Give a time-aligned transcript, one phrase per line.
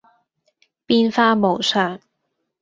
[0.87, 1.99] 變化無常